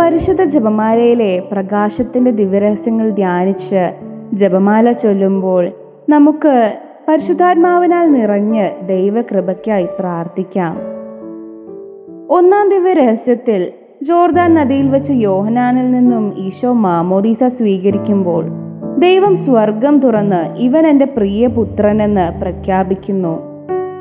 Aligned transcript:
പരിശുദ്ധ 0.00 0.44
ജപമാലയിലെ 0.44 1.42
പ്രകാശത്തിന്റെ 1.52 2.30
ദിവ്യരഹസ്യങ്ങൾ 2.30 3.10
ധ്യാനിച്ച് 3.10 3.92
ജപമാല 4.32 4.92
ചൊല്ലുമ്പോൾ 4.92 5.70
നമുക്ക് 6.08 6.72
പരിശുദ്ധാത്മാവിനാൽ 7.08 8.12
നിറഞ്ഞ് 8.12 8.70
ദൈവകൃപയ്ക്കായി 8.86 9.88
പ്രാർത്ഥിക്കാം. 9.98 10.76
ഒന്നാം 12.30 12.68
ദിവ്യരഹസ്യത്തിൽ 12.68 13.72
ജോർദാൻ 14.02 14.54
നദിയിൽ 14.54 14.88
വെച്ച് 14.88 15.12
യോഹനാനിൽ 15.12 15.90
നിന്നും 15.90 16.34
ഈശോ 16.38 16.72
മാമോദീസ 16.72 17.44
സ്വീകരിക്കുമ്പോൾ 17.44 18.44
ദൈവം 18.98 19.36
സ്വർഗം 19.36 19.98
തുറന്ന് 19.98 20.56
ഇവൻ 20.56 20.86
എന്റെ 20.86 21.04
പ്രിയ 21.04 21.46
പുത്രനെന്ന് 21.46 22.40
പ്രഖ്യാപിക്കുന്നു. 22.40 23.49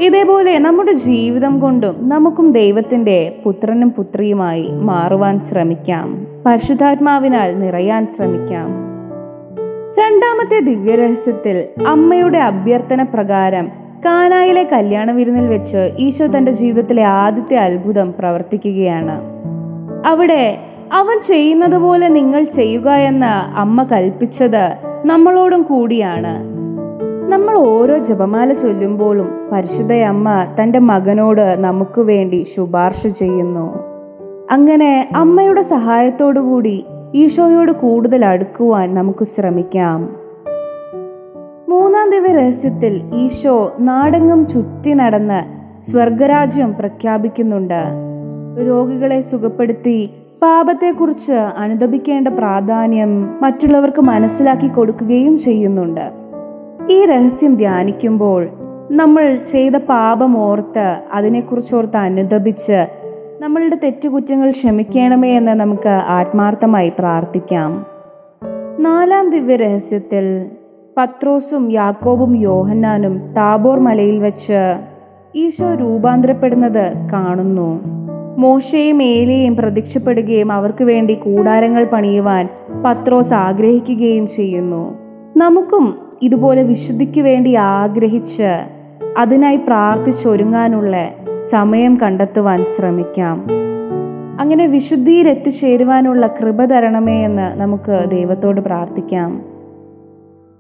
ഇതേപോലെ 0.02 0.60
നമ്മുടെ 0.60 0.92
ജീവിതം 0.92 1.60
കൊണ്ടും 1.60 2.10
നമുക്കും 2.10 2.52
ദൈവത്തിന്റെ 2.52 3.36
പുത്രനും 3.44 3.92
പുത്രിയുമായി 3.92 4.70
മാറുവാൻ 4.72 5.40
ശ്രമിക്കാം. 5.40 6.28
പരിശുദ്ധാത്മാവിനാൽ 6.46 7.60
നിറയാൻ 7.60 8.08
ശ്രമിക്കാം. 8.08 8.68
രണ്ടാമത്തെ 10.00 10.60
ദിവ്യരഹസ്യത്തിൽ 10.60 11.66
അമ്മയുടെ 11.88 12.40
അഭ്യർത്ഥന 12.40 13.04
പ്രകാരം 13.04 13.72
കാനായിലെ 14.06 14.64
കല്യാണ 14.64 15.12
വിരുന്നിൽ 15.12 15.48
വെച്ച് 15.48 15.96
ഈശോ 16.00 16.28
തന്റെ 16.28 16.52
ജീവിതത്തിലെ 16.52 17.04
ആദ്യത്തെ 17.04 17.58
അത്ഭുതം 17.58 18.14
പ്രവർത്തിക്കുകയാണ്. 18.20 19.22
അവിടെ 20.06 20.58
അവൻ 20.94 21.20
ചെയ്യുന്നത് 21.22 21.78
പോലെ 21.78 22.08
നിങ്ങൾ 22.08 22.44
ചെയ്യുക 22.44 22.90
എന്ന് 22.90 23.60
അമ്മ 23.60 23.84
കൽപ്പിച്ചത് 23.84 24.78
നമ്മളോടും 25.06 25.62
കൂടിയാണ്. 25.62 26.59
നമ്മൾ 27.30 27.56
ഓരോ 27.56 27.98
ജപമാല 27.98 28.54
ചൊല്ലുമ്പോഴും 28.54 29.50
പരിശുദ്ധ 29.52 29.94
അമ്മ 29.94 30.30
തന്റെ 30.62 30.80
മകനോട് 30.80 31.56
നമുക്ക് 31.60 32.02
വേണ്ടി 32.02 32.46
ശുപാർശ 32.56 33.08
ചെയ്യുന്നു. 33.08 33.76
അങ്ങനെ 34.52 35.10
അമ്മയുടെ 35.16 35.62
സഹായത്തോടു 35.62 36.40
കൂടി 36.40 36.86
ഈശോയോട് 37.16 37.72
കൂടുതൽ 37.72 38.26
അടുക്കുവാൻ 38.26 38.94
നമുക്ക് 38.94 39.24
ശ്രമിക്കാം. 39.24 40.16
മൂന്നാം 41.70 42.10
ദിവ്യ 42.10 42.34
രഹസ്യത്തിൽ 42.34 43.02
ഈശോ 43.14 43.72
നാടെങ്ങും 43.80 44.48
ചുറ്റി 44.48 44.94
നടന്ന് 44.94 45.40
സ്വർഗരാജ്യം 45.82 46.76
പ്രഖ്യാപിക്കുന്നുണ്ട്. 46.80 47.82
രോഗികളെ 48.68 49.22
സുഖപ്പെടുത്തി 49.22 50.10
പാപത്തെക്കുറിച്ച് 50.42 51.34
അനുദപിക്കേണ്ട 51.34 52.28
പ്രാധാന്യം 52.28 53.42
മറ്റുള്ളവർക്ക് 53.42 54.02
മനസ്സിലാക്കി 54.02 54.68
കൊടുക്കുകയും 54.68 55.38
ചെയ്യുന്നുണ്ട്. 55.38 56.29
ഈ 56.92 57.06
രഹസ്യം 57.06 57.54
ധ്യാനിക്കുമ്പോൾ 57.54 58.50
നമ്മൾ 58.92 59.36
ചെയ്ത 59.36 59.72
പാപം 59.72 60.38
ഓർത്ത് 60.38 61.00
അതിനെക്കുറിച്ച് 61.14 61.76
ഓർത്ത് 61.76 61.98
അനുദപിച്ച് 61.98 62.88
നമ്മളുടെ 63.40 63.78
തെറ്റുകുറ്റങ്ങൾ 63.84 64.52
ക്ഷമിക്കണമേ 64.52 65.38
എന്ന് 65.38 65.52
നമുക്ക് 65.52 65.90
ആത്മാർത്ഥമായി 65.90 66.92
പ്രാർത്ഥിക്കാം. 67.00 67.86
നാലാം 68.80 69.30
ദിവ്യ 69.30 69.56
രഹസ്യത്തിൽ 69.56 70.46
പത്രോസും 70.98 71.72
യാക്കോബും 71.72 72.36
യോഹന്നാനും 72.36 73.34
താബോർ 73.34 73.80
മലയിൽ 73.80 74.20
വെച്ച് 74.20 74.76
ഈശോ 75.36 75.74
രൂപാന്തരപ്പെടുന്നത് 75.74 76.94
കാണുന്നു. 77.14 77.82
മോശയും 78.38 79.04
ഏലിയും 79.04 79.56
പ്രത്യക്ഷപ്പെടുകയും 79.56 80.52
അവർക്ക് 80.52 80.84
വേണ്ടി 80.84 81.14
കൂടാരങ്ങൾ 81.14 81.84
പണിയുവാൻ 81.84 82.50
പത്രോസ് 82.86 83.34
ആഗ്രഹിക്കുകയും 83.34 84.28
ചെയ്യുന്നു. 84.28 84.98
നമുക്കും 85.38 86.09
ഇതുപോലെ 86.22 86.64
വിശുദ്ധിക്ക് 86.64 87.22
വേണ്ടി 87.22 87.56
ആഗ്രഹിച്ച് 87.56 88.52
അതിനായി 89.18 89.56
പ്രാർത്ഥിച്ചൊരുങ്ങാനുള്ള 89.56 91.10
സമയം 91.50 91.98
കണ്ടെത്തുവാൻ 92.02 92.66
ശ്രമിക്കാം. 92.66 93.48
അങ്ങനെ 94.40 94.68
വിശുദ്ധിയിൽ 94.68 95.28
എത്തിച്ചേരുവാനുള്ള 95.28 96.28
കൃപ 96.28 96.66
തരണമേ 96.66 97.26
എന്ന് 97.26 97.62
നമുക്ക് 97.62 98.10
ദൈവത്തോട് 98.10 98.62
പ്രാർത്ഥിക്കാം. 98.62 99.42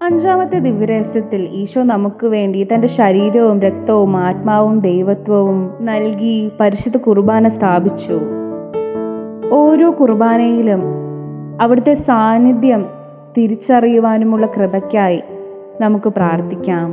അഞ്ചാമത്തെ 0.02 0.60
ദിവ്യരഹസ്യത്തിൽ 0.60 1.48
ഈശോ 1.52 1.84
നമുക്ക് 1.84 2.28
വേണ്ടി 2.28 2.68
തന്റെ 2.74 2.88
ശരീരവും 2.88 3.60
രക്തവും 3.60 4.18
ആത്മാവും 4.18 4.80
ദൈവത്വവും 4.80 5.72
നൽകി 5.82 6.52
പരിശുദ്ധ 6.60 6.98
കുർബാന 6.98 7.48
സ്ഥാപിച്ചു. 7.48 8.20
ഓരോ 9.52 9.96
കുർബാനയിലും 10.00 10.82
അവിടുത്തെ 11.62 11.94
സാന്നിധ്യം 11.94 12.86
തിരിച്ചറിയുവാനുമുള്ള 13.38 14.46
കൃപയ്ക്കായി 14.46 15.22
നമുക്ക് 15.81 16.09
പ്രാർത്ഥിക്കാം 16.09 16.89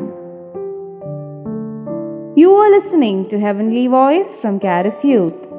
you 2.40 2.64
are 2.64 2.72
listening 2.72 3.26
to 3.34 3.38
heavenly 3.38 3.88
voice 3.88 4.38
from 4.38 4.58
കാരസ് 4.64 5.06
youth 5.06 5.55